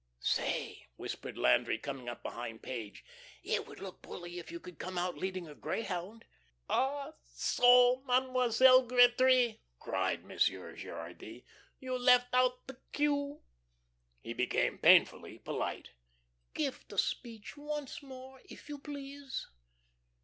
[0.19, 3.05] '""Say," whispered Landry, coming up behind Page,
[3.43, 6.25] "it would look bully if you could come out leading a greyhound."
[6.67, 11.45] "Ah, so, Mademoiselle Gretry," cried Monsieur Gerardy,
[11.79, 13.43] "you left out the cue."
[14.23, 15.89] He became painfully polite.
[16.55, 19.51] "Give the speech once more, if you please."